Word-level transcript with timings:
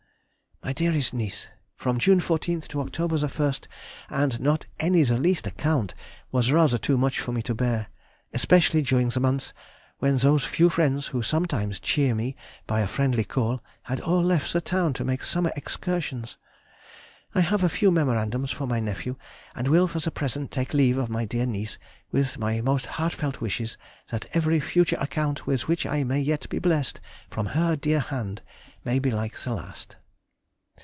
MY 0.63 0.73
DEAREST 0.73 1.15
NIECE,— 1.15 1.47
From 1.75 1.97
June 1.97 2.19
14 2.19 2.61
to 2.61 2.81
October 2.81 3.17
the 3.17 3.25
1st, 3.25 3.65
and 4.11 4.39
not 4.39 4.67
any 4.79 5.01
the 5.01 5.17
least 5.17 5.47
account, 5.47 5.95
was 6.31 6.51
rather 6.51 6.77
too 6.77 6.99
much 6.99 7.19
for 7.19 7.31
me 7.31 7.41
to 7.41 7.55
bear, 7.55 7.87
especially 8.31 8.83
during 8.83 9.09
the 9.09 9.19
months 9.19 9.55
when 9.97 10.17
those 10.17 10.43
few 10.43 10.69
friends 10.69 11.07
who 11.07 11.23
sometimes 11.23 11.79
cheer 11.79 12.13
me 12.13 12.35
by 12.67 12.81
a 12.81 12.87
friendly 12.87 13.23
call 13.23 13.63
had 13.81 13.99
all 14.01 14.21
left 14.21 14.53
the 14.53 14.61
town 14.61 14.93
to 14.93 15.03
make 15.03 15.23
summer 15.23 15.51
excursions.... 15.55 16.37
I 17.33 17.41
have 17.41 17.63
a 17.63 17.67
few 17.67 17.89
memorandums 17.89 18.51
for 18.51 18.67
my 18.67 18.79
nephew, 18.79 19.15
and 19.55 19.67
will 19.67 19.87
for 19.87 19.99
the 19.99 20.11
present 20.11 20.51
take 20.51 20.75
leave 20.75 20.99
of 20.99 21.09
my 21.09 21.25
dear 21.25 21.47
niece 21.47 21.79
with 22.11 22.37
my 22.37 22.61
most 22.61 22.85
heartfelt 22.85 23.41
wishes 23.41 23.79
that 24.11 24.27
every 24.33 24.59
future 24.59 24.97
account 24.99 25.47
with 25.47 25.67
which 25.67 25.87
I 25.87 26.03
may 26.03 26.19
yet 26.21 26.47
be 26.49 26.59
blessed 26.59 27.01
from 27.31 27.47
her 27.47 27.75
dear 27.75 27.99
hand 27.99 28.43
may 28.85 28.99
be 28.99 29.09
like 29.09 29.35
the 29.39 29.55
last. 29.55 29.95